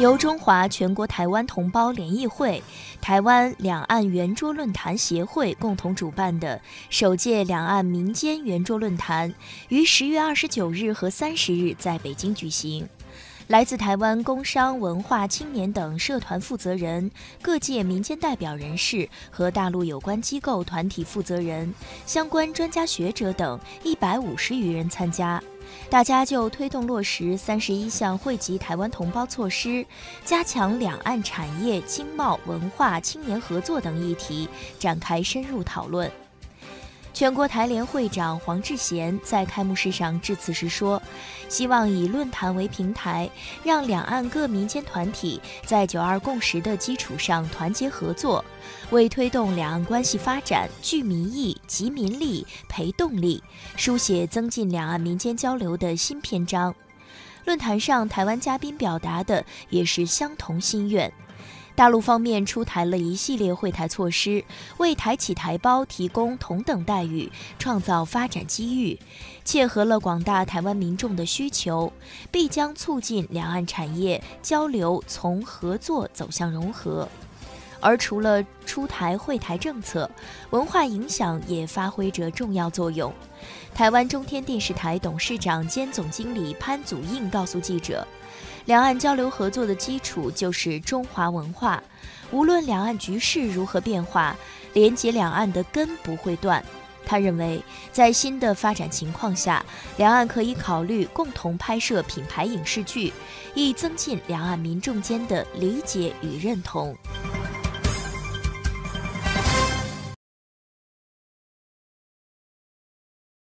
[0.00, 2.62] 由中华全国台湾同胞联谊会、
[3.02, 9.34] 台湾两岸圆桌论坛协会共同主办的首届两岸民间圆桌论坛，
[9.68, 12.88] 于十月二十九日和三十日在北京举行。
[13.50, 17.10] 来自台湾工商、文化、青年等社团负责人、
[17.42, 21.74] 各界民间代表人士和大陆有关机构团体负责人、
[22.06, 25.42] 相关专家学者等一百五十余人参加。
[25.88, 29.84] 大家就推动落实三十一项惠及台湾同胞措施，
[30.24, 36.08] 加强两岸产业、经贸、文化、青年合作等议题展开深入讨论。
[37.20, 41.02] 全国台联会长黄志贤在开幕式上致辞时说
[41.50, 43.28] ：“希望以论坛为平台，
[43.62, 48.42] 让两岸各民间团体在‘九二共识’的基础上团结合作，
[48.88, 53.42] 为推动两岸关系发展聚民意、集民力、培动力，
[53.76, 56.74] 书写增进两岸民间交流的新篇章。”
[57.44, 61.12] 论坛上，台湾嘉宾表达的也是相同心愿。
[61.80, 64.44] 大陆方面出台了一系列惠台措施，
[64.76, 68.98] 为台企台胞提供同等待遇，创造发展机遇，
[69.46, 71.90] 切合了广大台湾民众的需求，
[72.30, 77.08] 必将促进两岸产业交流从合作走向融合。
[77.80, 80.10] 而除了出台会台政策，
[80.50, 83.12] 文化影响也发挥着重要作用。
[83.74, 88.06] 台湾中天电视台董事长兼总经理潘祖印告诉记者。
[88.66, 91.82] 两岸交流合作的基础就是中华文化，
[92.30, 94.36] 无论两岸局势如何变化，
[94.74, 96.62] 连接两岸的根不会断。
[97.06, 99.64] 他认为，在新的发展情况下，
[99.96, 103.12] 两岸可以考虑共同拍摄品牌影视剧，
[103.54, 106.94] 以增进两岸民众间的理解与认同。